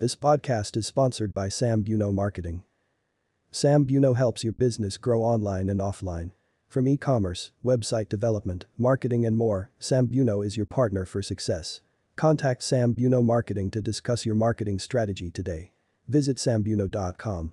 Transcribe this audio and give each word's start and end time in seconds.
This 0.00 0.16
podcast 0.16 0.76
is 0.76 0.88
sponsored 0.88 1.32
by 1.32 1.48
Sam 1.48 1.84
Buno 1.84 2.12
Marketing. 2.12 2.64
Sam 3.52 3.86
Buno 3.86 4.16
helps 4.16 4.42
your 4.42 4.52
business 4.52 4.96
grow 4.96 5.22
online 5.22 5.68
and 5.68 5.78
offline. 5.78 6.32
From 6.66 6.88
e-commerce, 6.88 7.52
website 7.64 8.08
development, 8.08 8.66
marketing 8.76 9.24
and 9.24 9.36
more, 9.36 9.70
Sam 9.78 10.08
Buno 10.08 10.44
is 10.44 10.56
your 10.56 10.66
partner 10.66 11.04
for 11.04 11.22
success. 11.22 11.80
Contact 12.16 12.64
Sam 12.64 12.92
Buno 12.92 13.24
Marketing 13.24 13.70
to 13.70 13.80
discuss 13.80 14.26
your 14.26 14.34
marketing 14.34 14.80
strategy 14.80 15.30
today. 15.30 15.70
Visit 16.08 16.38
sambuno.com. 16.38 17.52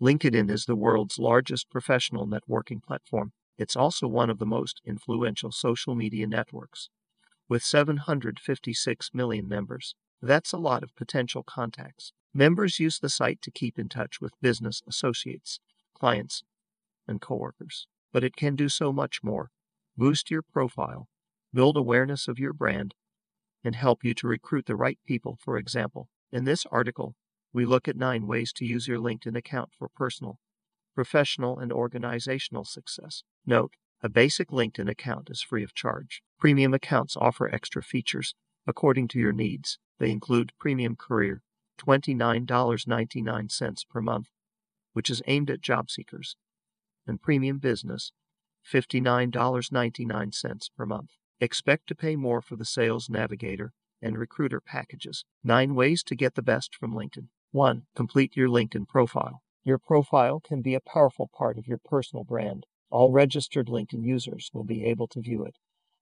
LinkedIn 0.00 0.52
is 0.52 0.66
the 0.66 0.76
world's 0.76 1.18
largest 1.18 1.68
professional 1.68 2.28
networking 2.28 2.80
platform. 2.80 3.32
It's 3.58 3.76
also 3.76 4.06
one 4.06 4.30
of 4.30 4.38
the 4.38 4.46
most 4.46 4.80
influential 4.86 5.50
social 5.50 5.96
media 5.96 6.26
networks. 6.28 6.90
With 7.48 7.64
756 7.64 9.10
million 9.12 9.48
members, 9.48 9.94
that's 10.22 10.52
a 10.52 10.58
lot 10.58 10.82
of 10.82 10.94
potential 10.94 11.42
contacts. 11.42 12.12
Members 12.32 12.78
use 12.78 13.00
the 13.00 13.08
site 13.08 13.42
to 13.42 13.50
keep 13.50 13.78
in 13.78 13.88
touch 13.88 14.20
with 14.20 14.40
business 14.40 14.80
associates, 14.86 15.58
clients, 15.92 16.44
and 17.08 17.20
coworkers. 17.20 17.88
But 18.12 18.22
it 18.22 18.36
can 18.36 18.54
do 18.54 18.68
so 18.68 18.92
much 18.92 19.22
more. 19.22 19.50
Boost 19.96 20.30
your 20.30 20.42
profile, 20.42 21.08
build 21.52 21.76
awareness 21.76 22.28
of 22.28 22.38
your 22.38 22.52
brand, 22.52 22.94
and 23.64 23.74
help 23.74 24.04
you 24.04 24.14
to 24.14 24.28
recruit 24.28 24.66
the 24.66 24.76
right 24.76 24.98
people, 25.04 25.36
for 25.40 25.56
example. 25.56 26.08
In 26.30 26.44
this 26.44 26.64
article, 26.70 27.16
we 27.52 27.64
look 27.64 27.88
at 27.88 27.96
nine 27.96 28.26
ways 28.26 28.52
to 28.52 28.64
use 28.64 28.86
your 28.86 28.98
LinkedIn 28.98 29.36
account 29.36 29.70
for 29.76 29.88
personal, 29.88 30.38
professional, 30.98 31.60
and 31.60 31.72
organizational 31.72 32.64
success. 32.64 33.22
Note, 33.46 33.76
a 34.02 34.08
basic 34.08 34.48
LinkedIn 34.48 34.90
account 34.90 35.30
is 35.30 35.40
free 35.40 35.62
of 35.62 35.72
charge. 35.72 36.22
Premium 36.40 36.74
accounts 36.74 37.16
offer 37.16 37.48
extra 37.48 37.84
features 37.84 38.34
according 38.66 39.06
to 39.06 39.20
your 39.20 39.30
needs. 39.30 39.78
They 40.00 40.10
include 40.10 40.50
Premium 40.58 40.96
Career, 40.96 41.44
$29.99 41.80 43.88
per 43.88 44.00
month, 44.00 44.26
which 44.92 45.08
is 45.08 45.22
aimed 45.28 45.50
at 45.50 45.60
job 45.60 45.88
seekers, 45.88 46.34
and 47.06 47.22
Premium 47.22 47.58
Business, 47.58 48.10
$59.99 48.68 50.70
per 50.76 50.84
month. 50.84 51.10
Expect 51.38 51.86
to 51.86 51.94
pay 51.94 52.16
more 52.16 52.42
for 52.42 52.56
the 52.56 52.64
Sales 52.64 53.08
Navigator 53.08 53.72
and 54.02 54.18
Recruiter 54.18 54.60
packages. 54.60 55.24
Nine 55.44 55.76
ways 55.76 56.02
to 56.02 56.16
get 56.16 56.34
the 56.34 56.42
best 56.42 56.74
from 56.74 56.92
LinkedIn. 56.92 57.28
1. 57.52 57.84
Complete 57.94 58.36
your 58.36 58.48
LinkedIn 58.48 58.88
profile. 58.88 59.42
Your 59.68 59.78
profile 59.78 60.40
can 60.40 60.62
be 60.62 60.74
a 60.74 60.80
powerful 60.80 61.28
part 61.28 61.58
of 61.58 61.66
your 61.66 61.76
personal 61.76 62.24
brand. 62.24 62.64
All 62.88 63.12
registered 63.12 63.66
LinkedIn 63.66 64.02
users 64.02 64.48
will 64.54 64.64
be 64.64 64.82
able 64.86 65.06
to 65.08 65.20
view 65.20 65.44
it, 65.44 65.56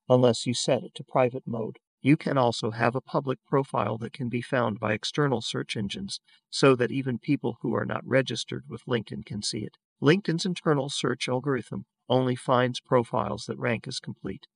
unless 0.08 0.46
you 0.46 0.54
set 0.54 0.84
it 0.84 0.94
to 0.94 1.02
private 1.02 1.48
mode. 1.48 1.80
You 2.00 2.16
can 2.16 2.38
also 2.38 2.70
have 2.70 2.94
a 2.94 3.00
public 3.00 3.40
profile 3.44 3.98
that 3.98 4.12
can 4.12 4.28
be 4.28 4.40
found 4.40 4.78
by 4.78 4.92
external 4.92 5.40
search 5.40 5.76
engines 5.76 6.20
so 6.48 6.76
that 6.76 6.92
even 6.92 7.18
people 7.18 7.58
who 7.60 7.74
are 7.74 7.84
not 7.84 8.06
registered 8.06 8.66
with 8.68 8.84
LinkedIn 8.84 9.26
can 9.26 9.42
see 9.42 9.64
it. 9.64 9.78
LinkedIn's 10.00 10.46
internal 10.46 10.88
search 10.88 11.28
algorithm 11.28 11.86
only 12.08 12.36
finds 12.36 12.78
profiles 12.78 13.46
that 13.46 13.58
rank 13.58 13.88
as 13.88 13.98
complete, 13.98 14.46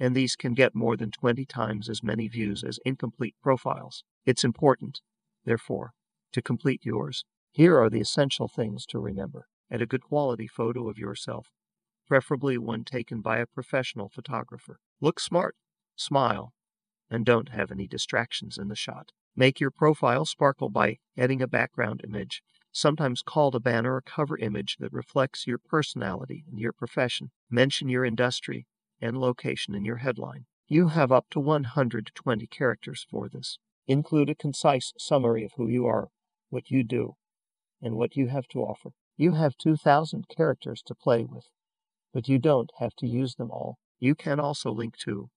and 0.00 0.16
these 0.16 0.34
can 0.34 0.54
get 0.54 0.74
more 0.74 0.96
than 0.96 1.12
20 1.12 1.44
times 1.44 1.88
as 1.88 2.02
many 2.02 2.26
views 2.26 2.64
as 2.64 2.80
incomplete 2.84 3.36
profiles. 3.40 4.02
It's 4.26 4.42
important 4.42 5.02
therefore, 5.44 5.92
to 6.32 6.42
complete 6.42 6.84
yours. 6.84 7.24
Here 7.52 7.78
are 7.78 7.90
the 7.90 8.00
essential 8.00 8.48
things 8.48 8.86
to 8.86 8.98
remember. 8.98 9.46
and 9.70 9.82
a 9.82 9.86
good 9.86 10.02
quality 10.02 10.46
photo 10.46 10.88
of 10.88 10.98
yourself, 10.98 11.50
preferably 12.06 12.56
one 12.56 12.84
taken 12.84 13.20
by 13.20 13.38
a 13.38 13.46
professional 13.46 14.08
photographer. 14.08 14.78
Look 15.00 15.20
smart, 15.20 15.56
smile, 15.96 16.52
and 17.10 17.24
don't 17.24 17.50
have 17.50 17.70
any 17.70 17.86
distractions 17.86 18.58
in 18.58 18.68
the 18.68 18.76
shot. 18.76 19.12
Make 19.36 19.60
your 19.60 19.70
profile 19.70 20.24
sparkle 20.24 20.70
by 20.70 20.98
adding 21.16 21.42
a 21.42 21.46
background 21.46 22.00
image, 22.04 22.42
sometimes 22.72 23.22
called 23.22 23.54
a 23.54 23.60
banner 23.60 23.94
or 23.94 24.00
cover 24.00 24.36
image 24.38 24.76
that 24.80 24.92
reflects 24.92 25.46
your 25.46 25.58
personality 25.58 26.44
and 26.50 26.58
your 26.58 26.72
profession. 26.72 27.30
Mention 27.50 27.88
your 27.88 28.04
industry 28.04 28.66
and 29.00 29.18
location 29.18 29.74
in 29.74 29.84
your 29.84 29.96
headline. 29.98 30.46
You 30.66 30.88
have 30.88 31.12
up 31.12 31.26
to 31.30 31.40
120 31.40 32.46
characters 32.48 33.06
for 33.08 33.28
this. 33.28 33.58
Include 33.86 34.28
a 34.28 34.34
concise 34.34 34.92
summary 34.98 35.44
of 35.44 35.52
who 35.56 35.68
you 35.68 35.86
are, 35.86 36.08
what 36.50 36.70
you 36.70 36.82
do, 36.82 37.14
and 37.80 37.94
what 37.94 38.16
you 38.16 38.28
have 38.28 38.48
to 38.48 38.60
offer. 38.60 38.90
You 39.16 39.32
have 39.32 39.56
2,000 39.58 40.26
characters 40.28 40.82
to 40.86 40.94
play 40.94 41.24
with, 41.24 41.48
but 42.12 42.28
you 42.28 42.38
don't 42.38 42.70
have 42.78 42.94
to 42.96 43.06
use 43.06 43.34
them 43.34 43.50
all. 43.50 43.78
You 43.98 44.14
can 44.14 44.38
also 44.38 44.70
link 44.70 44.96
to 44.98 45.30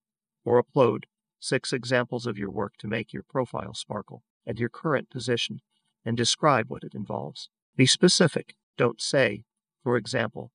or 0.46 0.64
upload 0.64 1.04
six 1.40 1.74
examples 1.74 2.26
of 2.26 2.38
your 2.38 2.52
work 2.52 2.74
to 2.80 2.88
make 2.88 3.14
your 3.14 3.24
profile 3.28 3.74
sparkle 3.74 4.24
and 4.46 4.60
your 4.60 4.70
current 4.70 5.10
position 5.10 5.62
and 6.06 6.16
describe 6.18 6.70
what 6.70 6.84
it 6.84 6.94
involves. 6.94 7.50
Be 7.76 7.86
specific. 7.86 8.56
Don't 8.78 9.02
say, 9.02 9.44
for 9.84 9.98
example, 9.98 10.52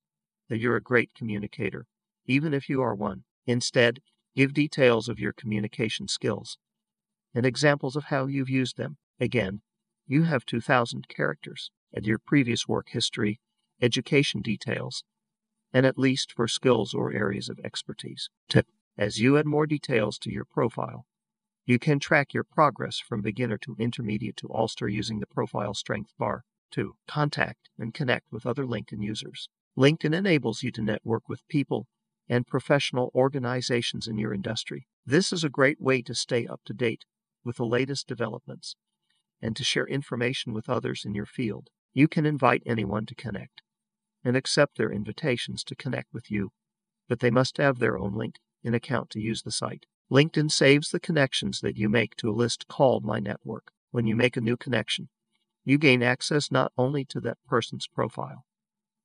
that 0.49 0.59
you're 0.59 0.75
a 0.75 0.81
great 0.81 1.11
communicator, 1.15 1.85
even 2.25 2.53
if 2.53 2.69
you 2.69 2.81
are 2.81 2.95
one. 2.95 3.23
Instead, 3.45 3.99
give 4.35 4.53
details 4.53 5.09
of 5.09 5.19
your 5.19 5.33
communication 5.33 6.07
skills 6.07 6.57
and 7.33 7.45
examples 7.45 7.95
of 7.95 8.05
how 8.05 8.25
you've 8.27 8.49
used 8.49 8.77
them. 8.77 8.97
Again, 9.19 9.61
you 10.05 10.23
have 10.23 10.45
2,000 10.45 11.07
characters 11.09 11.71
at 11.95 12.05
your 12.05 12.19
previous 12.19 12.67
work 12.67 12.89
history, 12.89 13.39
education 13.81 14.41
details, 14.41 15.03
and 15.73 15.85
at 15.85 15.97
least 15.97 16.31
four 16.31 16.47
skills 16.47 16.93
or 16.93 17.13
areas 17.13 17.49
of 17.49 17.59
expertise. 17.63 18.29
Tip 18.49 18.67
As 18.97 19.19
you 19.19 19.37
add 19.37 19.45
more 19.45 19.67
details 19.67 20.17
to 20.19 20.31
your 20.31 20.45
profile, 20.45 21.05
you 21.65 21.79
can 21.79 21.99
track 21.99 22.33
your 22.33 22.45
progress 22.45 22.99
from 22.99 23.21
beginner 23.21 23.57
to 23.59 23.75
intermediate 23.77 24.37
to 24.37 24.47
all-star 24.47 24.87
using 24.87 25.19
the 25.19 25.27
profile 25.27 25.73
strength 25.73 26.13
bar. 26.17 26.43
2. 26.71 26.95
Contact 27.07 27.69
and 27.77 27.93
connect 27.93 28.31
with 28.31 28.45
other 28.45 28.65
LinkedIn 28.65 29.03
users. 29.03 29.49
LinkedIn 29.77 30.13
enables 30.13 30.63
you 30.63 30.71
to 30.71 30.81
network 30.81 31.29
with 31.29 31.47
people 31.47 31.87
and 32.29 32.47
professional 32.47 33.11
organizations 33.13 34.07
in 34.07 34.17
your 34.17 34.33
industry. 34.33 34.87
This 35.05 35.31
is 35.31 35.43
a 35.43 35.49
great 35.49 35.79
way 35.79 36.01
to 36.01 36.15
stay 36.15 36.45
up 36.45 36.61
to 36.65 36.73
date 36.73 37.05
with 37.43 37.57
the 37.57 37.65
latest 37.65 38.07
developments 38.07 38.75
and 39.41 39.55
to 39.55 39.63
share 39.63 39.87
information 39.87 40.53
with 40.53 40.69
others 40.69 41.03
in 41.05 41.13
your 41.13 41.25
field. 41.25 41.69
You 41.93 42.07
can 42.07 42.25
invite 42.25 42.63
anyone 42.65 43.05
to 43.07 43.15
connect 43.15 43.61
and 44.23 44.35
accept 44.35 44.77
their 44.77 44.91
invitations 44.91 45.63
to 45.65 45.75
connect 45.75 46.13
with 46.13 46.29
you, 46.29 46.51
but 47.07 47.19
they 47.19 47.31
must 47.31 47.57
have 47.57 47.79
their 47.79 47.97
own 47.97 48.13
LinkedIn 48.13 48.75
account 48.75 49.09
to 49.11 49.19
use 49.19 49.43
the 49.43 49.51
site. 49.51 49.85
LinkedIn 50.11 50.51
saves 50.51 50.91
the 50.91 50.99
connections 50.99 51.61
that 51.61 51.77
you 51.77 51.89
make 51.89 52.15
to 52.15 52.29
a 52.29 52.31
list 52.31 52.67
called 52.67 53.03
My 53.03 53.19
Network. 53.19 53.71
When 53.91 54.07
you 54.07 54.15
make 54.15 54.37
a 54.37 54.41
new 54.41 54.57
connection, 54.57 55.09
you 55.63 55.77
gain 55.77 56.03
access 56.03 56.51
not 56.51 56.71
only 56.77 57.05
to 57.05 57.19
that 57.21 57.37
person's 57.47 57.87
profile, 57.87 58.45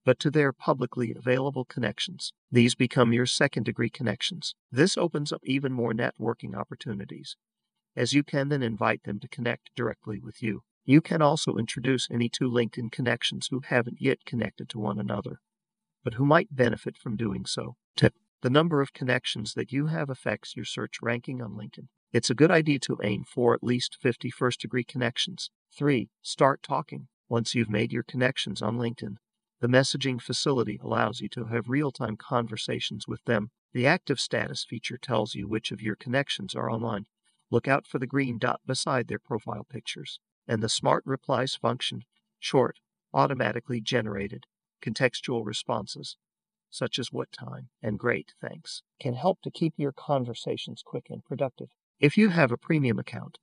but 0.04 0.18
to 0.20 0.30
their 0.30 0.52
publicly 0.52 1.14
available 1.14 1.64
connections. 1.64 2.32
These 2.50 2.74
become 2.74 3.12
your 3.12 3.26
second 3.26 3.64
degree 3.64 3.90
connections. 3.90 4.54
This 4.70 4.96
opens 4.96 5.32
up 5.32 5.42
even 5.44 5.72
more 5.72 5.92
networking 5.92 6.56
opportunities 6.56 7.36
as 7.96 8.12
you 8.12 8.22
can 8.22 8.48
then 8.48 8.62
invite 8.62 9.04
them 9.04 9.20
to 9.20 9.28
connect 9.28 9.70
directly 9.76 10.18
with 10.18 10.42
you. 10.42 10.62
You 10.84 11.00
can 11.00 11.22
also 11.22 11.56
introduce 11.56 12.08
any 12.10 12.28
two 12.28 12.50
LinkedIn 12.50 12.90
connections 12.90 13.48
who 13.50 13.60
haven't 13.60 14.00
yet 14.00 14.24
connected 14.24 14.68
to 14.70 14.80
one 14.80 14.98
another, 14.98 15.40
but 16.02 16.14
who 16.14 16.26
might 16.26 16.56
benefit 16.56 16.96
from 16.96 17.16
doing 17.16 17.46
so. 17.46 17.76
Tip 17.96 18.14
The 18.40 18.50
number 18.50 18.80
of 18.80 18.92
connections 18.92 19.54
that 19.54 19.70
you 19.70 19.86
have 19.86 20.10
affects 20.10 20.56
your 20.56 20.64
search 20.64 20.96
ranking 21.00 21.40
on 21.40 21.52
LinkedIn. 21.52 21.86
It's 22.12 22.30
a 22.30 22.34
good 22.34 22.50
idea 22.50 22.80
to 22.80 22.98
aim 23.02 23.24
for 23.24 23.54
at 23.54 23.62
least 23.62 23.96
50 24.00 24.30
first 24.30 24.60
degree 24.60 24.84
connections. 24.84 25.50
3. 25.76 26.10
Start 26.20 26.62
talking. 26.62 27.08
Once 27.28 27.54
you've 27.54 27.70
made 27.70 27.92
your 27.92 28.02
connections 28.02 28.60
on 28.60 28.76
LinkedIn, 28.76 29.16
the 29.60 29.68
messaging 29.68 30.20
facility 30.20 30.80
allows 30.82 31.20
you 31.20 31.28
to 31.30 31.44
have 31.44 31.68
real 31.68 31.92
time 31.92 32.16
conversations 32.16 33.06
with 33.06 33.24
them. 33.24 33.50
The 33.72 33.86
active 33.86 34.18
status 34.18 34.64
feature 34.64 34.98
tells 34.98 35.34
you 35.34 35.48
which 35.48 35.70
of 35.70 35.80
your 35.80 35.96
connections 35.96 36.54
are 36.54 36.70
online 36.70 37.06
Look 37.52 37.68
out 37.68 37.86
for 37.86 37.98
the 37.98 38.06
green 38.06 38.38
dot 38.38 38.62
beside 38.66 39.08
their 39.08 39.18
profile 39.18 39.66
pictures. 39.68 40.18
And 40.46 40.62
the 40.62 40.68
Smart 40.68 41.02
Replies 41.06 41.54
function, 41.54 42.02
short, 42.38 42.78
automatically 43.14 43.80
generated, 43.80 44.44
contextual 44.82 45.44
responses, 45.44 46.16
such 46.70 46.98
as 46.98 47.12
what 47.12 47.30
time 47.32 47.68
and 47.82 47.98
great 47.98 48.34
thanks, 48.40 48.82
can 48.98 49.14
help 49.14 49.40
to 49.42 49.50
keep 49.50 49.74
your 49.76 49.92
conversations 49.92 50.82
quick 50.84 51.06
and 51.10 51.24
productive. 51.24 51.68
If 52.00 52.16
you 52.16 52.30
have 52.30 52.50
a 52.50 52.56
premium 52.56 52.98
account, 52.98 53.38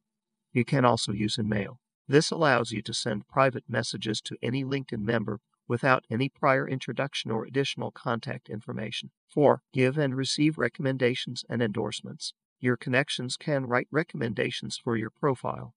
you 0.52 0.66
can 0.66 0.84
also 0.84 1.14
use 1.14 1.38
InMail. 1.38 1.78
This 2.08 2.32
allows 2.32 2.72
you 2.72 2.82
to 2.82 2.94
send 2.94 3.28
private 3.28 3.66
messages 3.70 4.20
to 4.22 4.38
any 4.42 4.64
LinkedIn 4.64 5.02
member 5.02 5.40
without 5.68 6.06
any 6.10 6.28
prior 6.28 6.68
introduction 6.68 7.30
or 7.30 7.46
additional 7.46 7.92
contact 7.92 8.50
information. 8.50 9.12
4. 9.28 9.62
Give 9.72 9.98
and 9.98 10.18
receive 10.18 10.58
recommendations 10.58 11.46
and 11.48 11.62
endorsements. 11.62 12.34
Your 12.60 12.76
connections 12.76 13.38
can 13.38 13.68
write 13.68 13.88
recommendations 13.92 14.78
for 14.84 14.98
your 14.98 15.12
profile 15.12 15.76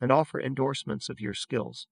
and 0.00 0.10
offer 0.10 0.40
endorsements 0.40 1.08
of 1.08 1.20
your 1.20 1.34
skills, 1.34 1.86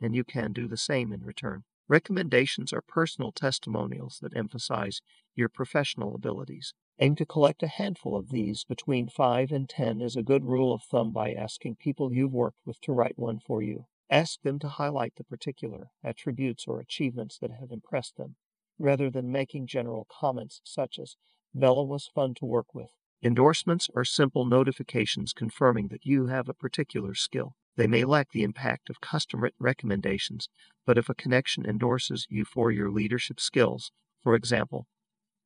and 0.00 0.14
you 0.14 0.24
can 0.24 0.52
do 0.52 0.66
the 0.66 0.76
same 0.76 1.12
in 1.12 1.22
return. 1.24 1.64
Recommendations 1.88 2.72
are 2.72 2.82
personal 2.86 3.32
testimonials 3.32 4.18
that 4.20 4.36
emphasize 4.36 5.00
your 5.34 5.48
professional 5.48 6.14
abilities. 6.14 6.74
Aim 6.98 7.16
to 7.16 7.24
collect 7.24 7.62
a 7.62 7.68
handful 7.68 8.16
of 8.16 8.28
these. 8.28 8.64
Between 8.64 9.08
5 9.08 9.52
and 9.52 9.68
10 9.68 10.00
is 10.00 10.16
a 10.16 10.22
good 10.22 10.44
rule 10.44 10.74
of 10.74 10.82
thumb 10.82 11.12
by 11.12 11.32
asking 11.32 11.76
people 11.76 12.12
you've 12.12 12.32
worked 12.32 12.58
with 12.66 12.80
to 12.82 12.92
write 12.92 13.18
one 13.18 13.38
for 13.38 13.62
you. 13.62 13.86
Ask 14.10 14.42
them 14.42 14.58
to 14.58 14.68
highlight 14.68 15.14
the 15.16 15.24
particular 15.24 15.90
attributes 16.04 16.66
or 16.66 16.80
achievements 16.80 17.38
that 17.38 17.52
have 17.52 17.70
impressed 17.70 18.16
them, 18.16 18.36
rather 18.78 19.10
than 19.10 19.32
making 19.32 19.66
general 19.66 20.06
comments 20.10 20.60
such 20.64 20.98
as, 20.98 21.16
Bella 21.54 21.84
was 21.84 22.10
fun 22.14 22.34
to 22.34 22.44
work 22.44 22.74
with. 22.74 22.90
Endorsements 23.20 23.90
are 23.96 24.04
simple 24.04 24.44
notifications 24.44 25.32
confirming 25.32 25.88
that 25.88 26.06
you 26.06 26.26
have 26.26 26.48
a 26.48 26.54
particular 26.54 27.14
skill. 27.14 27.56
They 27.74 27.88
may 27.88 28.04
lack 28.04 28.30
the 28.30 28.44
impact 28.44 28.88
of 28.88 29.00
custom 29.00 29.42
written 29.42 29.58
recommendations, 29.58 30.48
but 30.86 30.96
if 30.96 31.08
a 31.08 31.16
connection 31.16 31.66
endorses 31.66 32.28
you 32.30 32.44
for 32.44 32.70
your 32.70 32.92
leadership 32.92 33.40
skills, 33.40 33.90
for 34.22 34.36
example, 34.36 34.86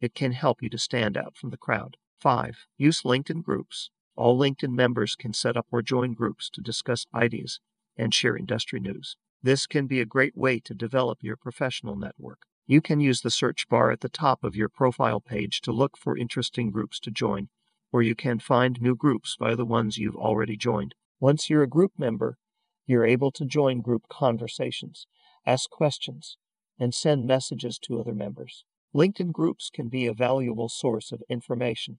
it 0.03 0.15
can 0.15 0.33
help 0.33 0.61
you 0.61 0.69
to 0.69 0.77
stand 0.77 1.17
out 1.17 1.35
from 1.35 1.49
the 1.49 1.57
crowd. 1.57 1.97
5. 2.21 2.67
Use 2.77 3.03
LinkedIn 3.03 3.43
groups. 3.43 3.91
All 4.17 4.39
LinkedIn 4.39 4.73
members 4.73 5.15
can 5.15 5.33
set 5.33 5.57
up 5.57 5.67
or 5.73 5.81
join 5.81 6.13
groups 6.13 6.51
to 6.51 6.61
discuss 6.61 7.07
ideas 7.15 7.59
and 7.97 8.13
share 8.13 8.37
industry 8.37 8.81
news. 8.81 9.17
This 9.43 9.67
can 9.67 9.87
be 9.87 10.01
a 10.01 10.05
great 10.05 10.37
way 10.37 10.61
to 10.61 10.75
develop 10.75 11.23
your 11.23 11.37
professional 11.37 11.97
network. 11.97 12.43
You 12.67 12.83
can 12.83 13.01
use 13.01 13.23
the 13.23 13.31
search 13.31 13.67
bar 13.71 13.91
at 13.91 14.01
the 14.01 14.11
top 14.11 14.45
of 14.45 14.55
your 14.55 14.69
profile 14.69 15.21
page 15.21 15.63
to 15.63 15.73
look 15.73 15.97
for 15.97 16.19
interesting 16.19 16.71
groups 16.71 17.01
to 17.01 17.11
join, 17.11 17.49
or 17.93 18.03
you 18.03 18.15
can 18.15 18.39
find 18.39 18.81
new 18.81 18.97
groups 18.97 19.37
by 19.39 19.55
the 19.55 19.67
ones 19.67 19.99
you've 19.99 20.17
already 20.17 20.57
joined. 20.57 20.95
Once 21.21 21.49
you're 21.49 21.63
a 21.63 21.69
group 21.69 21.93
member, 21.99 22.39
you're 22.87 23.05
able 23.05 23.31
to 23.31 23.45
join 23.45 23.81
group 23.81 24.09
conversations, 24.09 25.07
ask 25.47 25.71
questions, 25.71 26.37
and 26.79 26.95
send 26.95 27.27
messages 27.27 27.79
to 27.79 28.01
other 28.01 28.15
members. 28.15 28.65
LinkedIn 28.95 29.33
groups 29.33 29.71
can 29.73 29.89
be 29.89 30.07
a 30.07 30.13
valuable 30.13 30.69
source 30.69 31.13
of 31.13 31.23
information, 31.29 31.99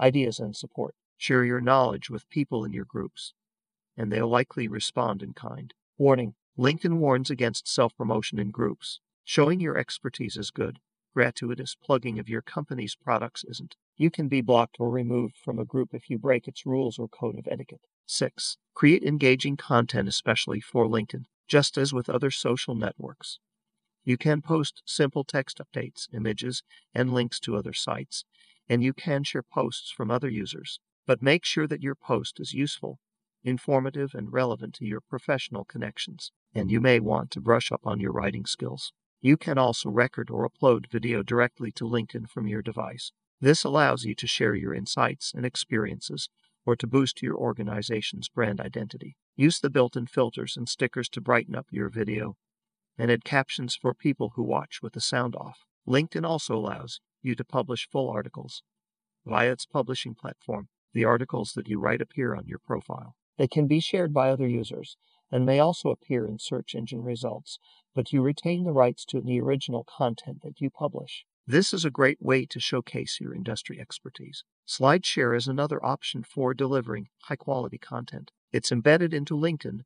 ideas, 0.00 0.38
and 0.38 0.54
support. 0.54 0.94
Share 1.16 1.44
your 1.44 1.60
knowledge 1.60 2.08
with 2.08 2.30
people 2.30 2.64
in 2.64 2.72
your 2.72 2.84
groups, 2.84 3.34
and 3.96 4.10
they'll 4.10 4.28
likely 4.28 4.68
respond 4.68 5.22
in 5.22 5.32
kind. 5.32 5.74
Warning 5.98 6.34
LinkedIn 6.58 6.98
warns 6.98 7.30
against 7.30 7.68
self 7.68 7.96
promotion 7.96 8.38
in 8.38 8.50
groups. 8.50 9.00
Showing 9.24 9.60
your 9.60 9.76
expertise 9.76 10.36
is 10.36 10.50
good. 10.50 10.78
Gratuitous 11.14 11.74
plugging 11.74 12.18
of 12.18 12.28
your 12.28 12.42
company's 12.42 12.94
products 12.94 13.44
isn't. 13.44 13.76
You 14.00 14.10
can 14.10 14.28
be 14.28 14.40
blocked 14.40 14.76
or 14.80 14.88
removed 14.88 15.36
from 15.36 15.58
a 15.58 15.64
group 15.66 15.90
if 15.92 16.08
you 16.08 16.16
break 16.16 16.48
its 16.48 16.64
rules 16.64 16.98
or 16.98 17.06
code 17.06 17.38
of 17.38 17.46
etiquette. 17.46 17.82
6. 18.06 18.56
Create 18.72 19.02
engaging 19.02 19.58
content, 19.58 20.08
especially 20.08 20.58
for 20.58 20.86
LinkedIn. 20.86 21.24
Just 21.46 21.76
as 21.76 21.92
with 21.92 22.08
other 22.08 22.30
social 22.30 22.74
networks, 22.74 23.40
you 24.02 24.16
can 24.16 24.40
post 24.40 24.80
simple 24.86 25.22
text 25.22 25.60
updates, 25.60 26.08
images, 26.14 26.62
and 26.94 27.12
links 27.12 27.38
to 27.40 27.54
other 27.54 27.74
sites, 27.74 28.24
and 28.70 28.82
you 28.82 28.94
can 28.94 29.22
share 29.22 29.42
posts 29.42 29.90
from 29.90 30.10
other 30.10 30.30
users. 30.30 30.80
But 31.06 31.20
make 31.20 31.44
sure 31.44 31.66
that 31.66 31.82
your 31.82 31.94
post 31.94 32.40
is 32.40 32.54
useful, 32.54 33.00
informative, 33.44 34.14
and 34.14 34.32
relevant 34.32 34.72
to 34.76 34.86
your 34.86 35.02
professional 35.02 35.66
connections, 35.66 36.32
and 36.54 36.70
you 36.70 36.80
may 36.80 37.00
want 37.00 37.30
to 37.32 37.40
brush 37.42 37.70
up 37.70 37.82
on 37.84 38.00
your 38.00 38.12
writing 38.12 38.46
skills. 38.46 38.94
You 39.20 39.36
can 39.36 39.58
also 39.58 39.90
record 39.90 40.30
or 40.30 40.48
upload 40.48 40.90
video 40.90 41.22
directly 41.22 41.70
to 41.72 41.84
LinkedIn 41.84 42.30
from 42.30 42.46
your 42.46 42.62
device. 42.62 43.12
This 43.40 43.64
allows 43.64 44.04
you 44.04 44.14
to 44.16 44.26
share 44.26 44.54
your 44.54 44.74
insights 44.74 45.32
and 45.34 45.46
experiences 45.46 46.28
or 46.66 46.76
to 46.76 46.86
boost 46.86 47.22
your 47.22 47.36
organization's 47.36 48.28
brand 48.28 48.60
identity. 48.60 49.16
Use 49.34 49.60
the 49.60 49.70
built 49.70 49.96
in 49.96 50.06
filters 50.06 50.56
and 50.56 50.68
stickers 50.68 51.08
to 51.10 51.20
brighten 51.22 51.54
up 51.54 51.66
your 51.70 51.88
video 51.88 52.36
and 52.98 53.10
add 53.10 53.24
captions 53.24 53.74
for 53.74 53.94
people 53.94 54.32
who 54.36 54.42
watch 54.42 54.80
with 54.82 54.92
the 54.92 55.00
sound 55.00 55.34
off. 55.34 55.60
LinkedIn 55.88 56.24
also 56.24 56.54
allows 56.54 57.00
you 57.22 57.34
to 57.34 57.44
publish 57.44 57.88
full 57.90 58.10
articles 58.10 58.62
via 59.24 59.52
its 59.52 59.64
publishing 59.64 60.14
platform. 60.14 60.68
The 60.92 61.04
articles 61.04 61.52
that 61.54 61.68
you 61.68 61.80
write 61.80 62.02
appear 62.02 62.34
on 62.34 62.46
your 62.46 62.58
profile. 62.58 63.14
They 63.38 63.48
can 63.48 63.66
be 63.66 63.80
shared 63.80 64.12
by 64.12 64.28
other 64.28 64.48
users 64.48 64.96
and 65.32 65.46
may 65.46 65.60
also 65.60 65.88
appear 65.88 66.26
in 66.26 66.38
search 66.38 66.74
engine 66.74 67.02
results, 67.02 67.58
but 67.94 68.12
you 68.12 68.20
retain 68.20 68.64
the 68.64 68.72
rights 68.72 69.04
to 69.06 69.20
the 69.20 69.40
original 69.40 69.84
content 69.84 70.42
that 70.42 70.60
you 70.60 70.68
publish. 70.68 71.24
This 71.46 71.72
is 71.72 71.84
a 71.84 71.90
great 71.90 72.20
way 72.20 72.46
to 72.46 72.60
showcase 72.60 73.18
your 73.20 73.34
industry 73.34 73.80
expertise. 73.80 74.44
SlideShare 74.68 75.36
is 75.36 75.48
another 75.48 75.84
option 75.84 76.22
for 76.22 76.54
delivering 76.54 77.08
high 77.24 77.36
quality 77.36 77.78
content. 77.78 78.30
It's 78.52 78.70
embedded 78.70 79.12
into 79.12 79.34
LinkedIn 79.34 79.80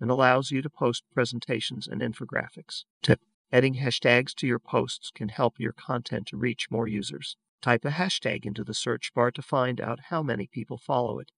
and 0.00 0.10
allows 0.10 0.50
you 0.50 0.62
to 0.62 0.70
post 0.70 1.04
presentations 1.12 1.88
and 1.88 2.00
infographics. 2.00 2.84
Tip 3.02 3.20
Adding 3.52 3.74
hashtags 3.74 4.34
to 4.36 4.46
your 4.46 4.58
posts 4.58 5.10
can 5.14 5.28
help 5.28 5.60
your 5.60 5.72
content 5.72 6.30
reach 6.32 6.70
more 6.70 6.88
users. 6.88 7.36
Type 7.60 7.84
a 7.84 7.90
hashtag 7.90 8.46
into 8.46 8.64
the 8.64 8.72
search 8.72 9.12
bar 9.14 9.30
to 9.30 9.42
find 9.42 9.80
out 9.80 10.00
how 10.08 10.22
many 10.22 10.46
people 10.46 10.78
follow 10.78 11.18
it 11.18 11.30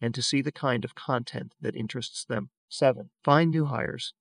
and 0.00 0.14
to 0.14 0.22
see 0.22 0.42
the 0.42 0.52
kind 0.52 0.84
of 0.84 0.94
content 0.94 1.54
that 1.60 1.74
interests 1.74 2.24
them. 2.24 2.50
7. 2.68 3.10
Find 3.24 3.50
new 3.50 3.64
hires 3.64 4.12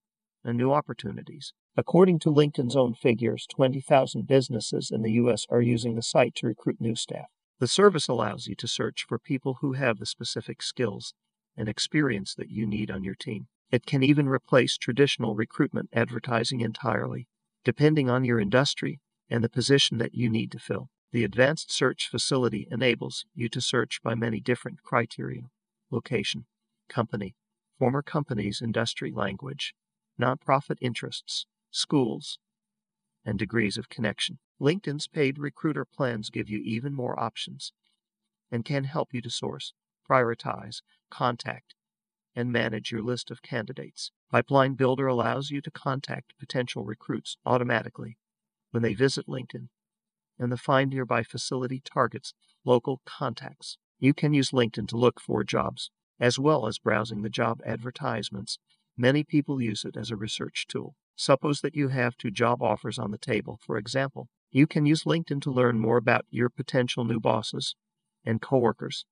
and 0.44 0.58
new 0.58 0.72
opportunities. 0.72 1.54
According 1.80 2.18
to 2.20 2.34
LinkedIn's 2.34 2.76
own 2.76 2.96
figures, 2.96 3.46
20,000 3.52 4.26
businesses 4.26 4.90
in 4.90 5.04
the 5.04 5.12
U.S. 5.12 5.46
are 5.52 5.62
using 5.62 5.94
the 5.94 6.02
site 6.02 6.34
to 6.38 6.48
recruit 6.48 6.82
new 6.82 6.96
staff. 6.96 7.28
The 7.60 7.68
service 7.68 8.08
allows 8.08 8.48
you 8.48 8.56
to 8.56 8.68
search 8.68 9.06
for 9.08 9.20
people 9.20 9.60
who 9.62 9.74
have 9.74 10.00
the 10.00 10.08
specific 10.08 10.64
skills 10.64 11.14
and 11.56 11.70
experience 11.70 12.34
that 12.34 12.50
you 12.50 12.66
need 12.66 12.90
on 12.90 13.04
your 13.04 13.14
team. 13.14 13.46
It 13.70 13.86
can 13.86 14.02
even 14.02 14.28
replace 14.28 14.76
traditional 14.76 15.36
recruitment 15.36 15.90
advertising 15.94 16.62
entirely, 16.62 17.28
depending 17.64 18.10
on 18.10 18.26
your 18.26 18.40
industry 18.40 19.00
and 19.30 19.44
the 19.44 19.50
position 19.50 20.00
that 20.00 20.16
you 20.16 20.32
need 20.32 20.52
to 20.54 20.60
fill. 20.60 20.90
The 21.12 21.24
advanced 21.24 21.72
search 21.72 22.10
facility 22.10 22.68
enables 22.72 23.26
you 23.36 23.50
to 23.50 23.62
search 23.62 24.02
by 24.04 24.16
many 24.16 24.40
different 24.40 24.82
criteria 24.82 25.44
location, 25.92 26.48
company, 26.90 27.36
former 27.78 28.02
company's 28.02 28.64
industry 28.64 29.12
language, 29.16 29.76
nonprofit 30.20 30.78
interests, 30.82 31.46
schools, 31.72 32.40
and 33.26 33.38
degrees 33.38 33.78
of 33.78 33.90
connection. 33.90 34.40
LinkedIn's 34.60 35.08
paid 35.08 35.38
recruiter 35.38 35.86
plans 35.86 36.30
give 36.30 36.50
you 36.50 36.60
even 36.60 36.94
more 36.94 37.20
options 37.20 37.74
and 38.50 38.66
can 38.66 38.86
help 38.86 39.14
you 39.14 39.22
to 39.22 39.30
source, 39.30 39.74
prioritize, 40.10 40.82
contact, 41.10 41.76
and 42.36 42.52
manage 42.52 42.92
your 42.92 43.02
list 43.02 43.30
of 43.30 43.42
candidates. 43.42 44.12
Pipeline 44.32 44.76
Builder 44.76 45.08
allows 45.08 45.50
you 45.50 45.62
to 45.62 45.72
contact 45.72 46.38
potential 46.40 46.86
recruits 46.86 47.38
automatically 47.46 48.18
when 48.72 48.84
they 48.84 48.94
visit 48.94 49.28
LinkedIn, 49.28 49.70
and 50.40 50.52
the 50.52 50.58
Find 50.58 50.92
Nearby 50.92 51.24
facility 51.24 51.82
targets 51.84 52.34
local 52.64 53.02
contacts. 53.06 53.78
You 54.00 54.14
can 54.14 54.34
use 54.34 54.52
LinkedIn 54.52 54.88
to 54.90 54.98
look 54.98 55.20
for 55.20 55.44
jobs, 55.44 55.90
as 56.20 56.38
well 56.38 56.68
as 56.68 56.78
browsing 56.78 57.24
the 57.24 57.30
job 57.30 57.60
advertisements. 57.66 58.60
Many 58.96 59.24
people 59.24 59.62
use 59.62 59.84
it 59.84 59.98
as 59.98 60.12
a 60.12 60.16
research 60.16 60.66
tool. 60.68 60.96
Suppose 61.18 61.62
that 61.62 61.76
you 61.76 61.88
have 61.90 62.16
two 62.16 62.30
job 62.30 62.62
offers 62.62 63.00
on 63.00 63.10
the 63.12 63.18
table, 63.18 63.60
for 63.66 63.78
example. 63.78 64.30
You 64.52 64.68
can 64.68 64.86
use 64.86 65.04
LinkedIn 65.04 65.42
to 65.42 65.52
learn 65.52 65.80
more 65.80 65.98
about 65.98 66.26
your 66.30 66.50
potential 66.50 67.04
new 67.04 67.20
bosses 67.20 67.76
and 68.24 68.42
coworkers 68.42 69.06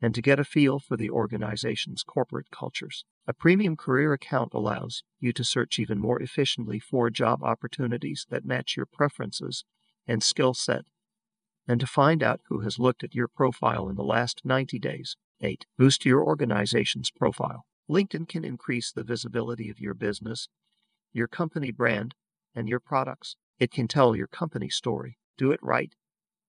and 0.00 0.14
to 0.14 0.22
get 0.22 0.38
a 0.38 0.44
feel 0.44 0.78
for 0.78 0.96
the 0.96 1.10
organization's 1.10 2.02
corporate 2.02 2.50
cultures. 2.50 3.04
A 3.26 3.32
premium 3.32 3.76
career 3.76 4.12
account 4.12 4.54
allows 4.54 5.02
you 5.18 5.32
to 5.32 5.42
search 5.42 5.78
even 5.78 5.98
more 5.98 6.20
efficiently 6.22 6.78
for 6.78 7.10
job 7.10 7.42
opportunities 7.42 8.26
that 8.30 8.44
match 8.44 8.76
your 8.76 8.86
preferences 8.86 9.64
and 10.06 10.22
skill 10.22 10.54
set, 10.54 10.84
and 11.66 11.80
to 11.80 11.86
find 11.86 12.22
out 12.22 12.40
who 12.48 12.60
has 12.60 12.78
looked 12.78 13.02
at 13.02 13.14
your 13.14 13.28
profile 13.28 13.88
in 13.88 13.96
the 13.96 14.04
last 14.04 14.42
90 14.44 14.78
days. 14.78 15.16
8. 15.40 15.66
Boost 15.76 16.04
your 16.04 16.22
organization's 16.22 17.10
profile. 17.10 17.64
LinkedIn 17.90 18.28
can 18.28 18.44
increase 18.44 18.92
the 18.92 19.02
visibility 19.02 19.68
of 19.68 19.80
your 19.80 19.94
business, 19.94 20.48
your 21.14 21.28
company 21.28 21.70
brand, 21.70 22.14
and 22.54 22.68
your 22.68 22.80
products. 22.80 23.36
It 23.58 23.70
can 23.70 23.88
tell 23.88 24.14
your 24.14 24.26
company 24.26 24.68
story. 24.68 25.16
Do 25.38 25.50
it 25.50 25.60
right 25.62 25.94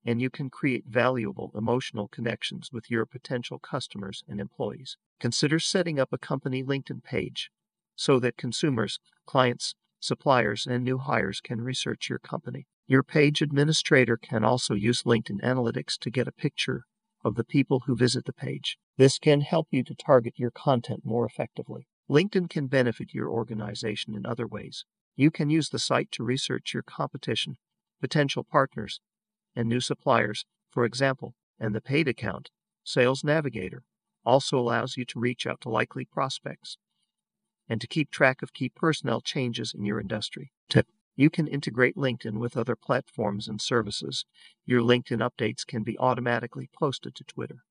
and 0.05 0.21
you 0.21 0.29
can 0.29 0.49
create 0.49 0.85
valuable 0.87 1.51
emotional 1.55 2.07
connections 2.07 2.69
with 2.71 2.91
your 2.91 3.05
potential 3.05 3.57
customers 3.57 4.23
and 4.27 4.39
employees. 4.39 4.97
Consider 5.19 5.57
setting 5.59 5.99
up 5.99 6.13
a 6.13 6.17
company 6.17 6.63
LinkedIn 6.63 7.03
page 7.03 7.49
so 7.95 8.19
that 8.19 8.37
consumers, 8.37 8.99
clients, 9.25 9.73
suppliers, 9.99 10.67
and 10.69 10.83
new 10.83 10.99
hires 10.99 11.41
can 11.41 11.61
research 11.61 12.09
your 12.09 12.19
company. 12.19 12.67
Your 12.85 13.01
page 13.01 13.41
administrator 13.41 14.15
can 14.15 14.43
also 14.43 14.75
use 14.75 15.03
LinkedIn 15.03 15.41
Analytics 15.41 15.97
to 16.01 16.11
get 16.11 16.27
a 16.27 16.31
picture 16.31 16.83
of 17.23 17.33
the 17.33 17.43
people 17.43 17.83
who 17.87 17.95
visit 17.95 18.25
the 18.25 18.33
page. 18.33 18.77
This 18.97 19.17
can 19.17 19.41
help 19.41 19.67
you 19.71 19.83
to 19.85 19.95
target 19.95 20.33
your 20.37 20.51
content 20.51 21.01
more 21.03 21.25
effectively. 21.25 21.87
LinkedIn 22.09 22.49
can 22.49 22.67
benefit 22.67 23.13
your 23.13 23.29
organization 23.29 24.13
in 24.13 24.25
other 24.25 24.45
ways. 24.45 24.85
You 25.15 25.31
can 25.31 25.49
use 25.49 25.69
the 25.69 25.79
site 25.79 26.11
to 26.11 26.23
research 26.23 26.73
your 26.73 26.83
competition, 26.83 27.57
potential 27.99 28.43
partners, 28.43 28.99
and 29.55 29.67
new 29.67 29.79
suppliers, 29.79 30.45
for 30.69 30.85
example, 30.85 31.33
and 31.59 31.73
the 31.73 31.81
paid 31.81 32.07
account, 32.07 32.49
Sales 32.83 33.23
Navigator, 33.23 33.83
also 34.25 34.59
allows 34.59 34.97
you 34.97 35.05
to 35.05 35.19
reach 35.19 35.47
out 35.47 35.61
to 35.61 35.69
likely 35.69 36.05
prospects 36.05 36.77
and 37.67 37.81
to 37.81 37.87
keep 37.87 38.11
track 38.11 38.41
of 38.41 38.53
key 38.53 38.69
personnel 38.69 39.21
changes 39.21 39.73
in 39.75 39.85
your 39.85 39.99
industry. 39.99 40.51
Tip 40.69 40.87
You 41.15 41.29
can 41.29 41.47
integrate 41.47 41.95
LinkedIn 41.95 42.37
with 42.37 42.57
other 42.57 42.75
platforms 42.75 43.47
and 43.47 43.61
services. 43.61 44.25
Your 44.65 44.81
LinkedIn 44.81 45.27
updates 45.27 45.65
can 45.65 45.81
be 45.81 45.97
automatically 45.97 46.69
posted 46.77 47.15
to 47.15 47.23
Twitter, 47.23 47.63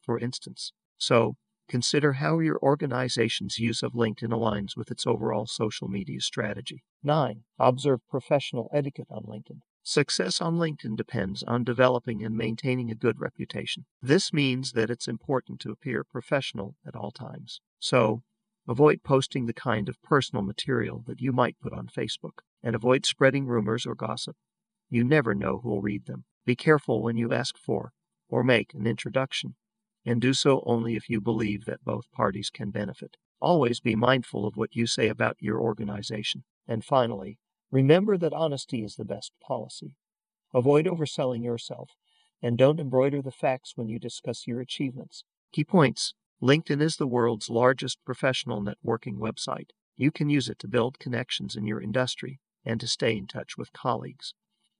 for 0.00 0.18
instance. 0.18 0.72
So, 0.96 1.36
consider 1.68 2.14
how 2.14 2.38
your 2.38 2.58
organization's 2.62 3.58
use 3.58 3.82
of 3.82 3.92
LinkedIn 3.92 4.30
aligns 4.30 4.76
with 4.76 4.90
its 4.90 5.06
overall 5.06 5.46
social 5.46 5.88
media 5.88 6.20
strategy. 6.20 6.84
9. 7.02 7.44
Observe 7.58 8.00
professional 8.08 8.68
etiquette 8.72 9.08
on 9.10 9.24
LinkedIn. 9.24 9.60
Success 9.82 10.40
on 10.40 10.56
LinkedIn 10.56 10.96
depends 10.96 11.42
on 11.42 11.62
developing 11.62 12.24
and 12.24 12.34
maintaining 12.34 12.90
a 12.90 12.94
good 12.94 13.20
reputation. 13.20 13.84
This 14.00 14.32
means 14.32 14.72
that 14.72 14.88
it's 14.88 15.06
important 15.06 15.60
to 15.60 15.70
appear 15.70 16.04
professional 16.04 16.76
at 16.86 16.96
all 16.96 17.10
times. 17.10 17.60
So, 17.78 18.22
avoid 18.66 19.02
posting 19.04 19.44
the 19.44 19.52
kind 19.52 19.90
of 19.90 20.02
personal 20.02 20.42
material 20.42 21.04
that 21.06 21.20
you 21.20 21.32
might 21.32 21.60
put 21.60 21.74
on 21.74 21.88
Facebook, 21.88 22.38
and 22.62 22.74
avoid 22.74 23.04
spreading 23.04 23.46
rumors 23.46 23.84
or 23.84 23.94
gossip. 23.94 24.36
You 24.88 25.04
never 25.04 25.34
know 25.34 25.60
who'll 25.62 25.82
read 25.82 26.06
them. 26.06 26.24
Be 26.46 26.56
careful 26.56 27.02
when 27.02 27.18
you 27.18 27.32
ask 27.32 27.58
for 27.58 27.92
or 28.30 28.42
make 28.42 28.72
an 28.72 28.86
introduction, 28.86 29.54
and 30.04 30.20
do 30.20 30.34
so 30.34 30.62
only 30.66 30.96
if 30.96 31.08
you 31.08 31.20
believe 31.20 31.64
that 31.64 31.84
both 31.84 32.10
parties 32.12 32.50
can 32.50 32.70
benefit. 32.70 33.16
Always 33.40 33.80
be 33.80 33.94
mindful 33.94 34.46
of 34.46 34.56
what 34.56 34.74
you 34.74 34.86
say 34.86 35.08
about 35.08 35.36
your 35.40 35.60
organization. 35.60 36.44
And 36.66 36.84
finally, 36.84 37.38
Remember 37.74 38.16
that 38.16 38.32
honesty 38.32 38.84
is 38.84 38.94
the 38.94 39.04
best 39.04 39.32
policy. 39.42 39.96
Avoid 40.54 40.86
overselling 40.86 41.42
yourself, 41.42 41.90
and 42.40 42.56
don't 42.56 42.78
embroider 42.78 43.20
the 43.20 43.32
facts 43.32 43.72
when 43.74 43.88
you 43.88 43.98
discuss 43.98 44.46
your 44.46 44.60
achievements. 44.60 45.24
Key 45.52 45.64
points 45.64 46.14
LinkedIn 46.40 46.80
is 46.80 46.98
the 46.98 47.08
world's 47.08 47.50
largest 47.50 47.98
professional 48.04 48.62
networking 48.62 49.18
website. 49.18 49.70
You 49.96 50.12
can 50.12 50.30
use 50.30 50.48
it 50.48 50.60
to 50.60 50.68
build 50.68 51.00
connections 51.00 51.56
in 51.56 51.66
your 51.66 51.80
industry 51.80 52.38
and 52.64 52.78
to 52.78 52.86
stay 52.86 53.16
in 53.16 53.26
touch 53.26 53.58
with 53.58 53.72
colleagues, 53.72 54.34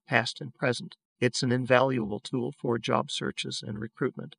past 0.07 0.40
and 0.40 0.54
present. 0.54 0.95
It's 1.19 1.43
an 1.43 1.50
invaluable 1.50 2.21
tool 2.21 2.52
for 2.57 2.78
job 2.78 3.11
searches 3.11 3.61
and 3.66 3.81
recruitment, 3.81 4.37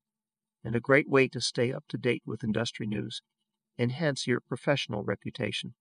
and 0.65 0.75
a 0.75 0.81
great 0.81 1.07
way 1.07 1.27
to 1.27 1.39
stay 1.39 1.71
up 1.71 1.85
to 1.87 1.97
date 1.97 2.23
with 2.25 2.43
industry 2.43 2.87
news, 2.87 3.21
enhance 3.77 4.25
your 4.25 4.39
professional 4.39 5.03
reputation, 5.03 5.75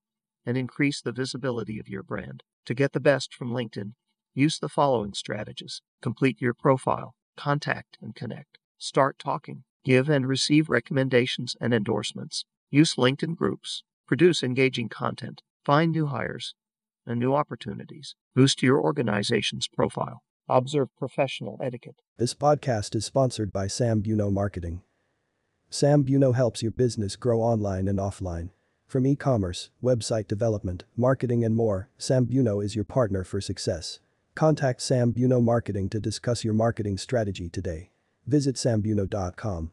and 0.45 0.59
increase 0.59 1.01
the 1.01 1.13
visibility 1.13 1.81
of 1.81 1.89
your 1.89 2.03
brand. 2.03 2.43
To 2.67 2.75
get 2.75 2.93
the 2.93 3.01
best 3.01 3.35
from 3.35 3.51
LinkedIn, 3.51 3.95
use 4.35 4.59
the 4.59 4.69
following 4.69 5.15
strategies. 5.15 5.81
Complete 6.03 6.41
your 6.41 6.55
profile, 6.55 7.15
contact 7.37 7.97
and 8.01 8.15
connect, 8.15 8.59
start 8.79 9.19
talking, 9.19 9.65
give 9.85 10.09
and 10.09 10.29
receive 10.29 10.69
recommendations 10.69 11.57
and 11.61 11.73
endorsements, 11.73 12.45
use 12.71 12.95
LinkedIn 12.97 13.37
groups, 13.37 13.85
produce 14.07 14.43
engaging 14.43 14.89
content, 14.89 15.43
find 15.65 15.93
new 15.93 16.07
hires 16.07 16.55
and 17.07 17.19
new 17.19 17.35
opportunities, 17.35 18.15
boost 18.35 18.63
your 18.63 18.81
organization's 18.81 19.69
profile, 19.69 20.23
observe 20.49 20.89
professional 20.97 21.59
etiquette. 21.63 22.03
This 22.19 22.35
podcast 22.35 22.95
is 22.95 23.05
sponsored 23.05 23.53
by 23.53 23.67
Sam 23.67 24.03
Buno 24.03 24.33
Marketing. 24.33 24.83
Sam 25.71 26.05
Buno 26.05 26.35
helps 26.35 26.63
your 26.63 26.73
business 26.73 27.17
grow 27.17 27.41
online 27.41 27.89
and 27.89 27.99
offline. 27.99 28.51
From 28.87 29.07
e-commerce, 29.07 29.71
website 29.83 30.29
development, 30.29 30.85
marketing 30.97 31.45
and 31.45 31.57
more, 31.57 31.89
Sam 31.99 32.27
Buno 32.27 32.65
is 32.65 32.77
your 32.77 32.85
partner 32.85 33.25
for 33.25 33.41
success. 33.41 33.99
Contact 34.35 34.81
Sam 34.81 35.13
Buno 35.13 35.43
Marketing 35.43 35.89
to 35.89 35.99
discuss 35.99 36.45
your 36.45 36.55
marketing 36.55 36.99
strategy 36.99 37.49
today. 37.49 37.91
Visit 38.27 38.57
sambuno.com. 38.57 39.71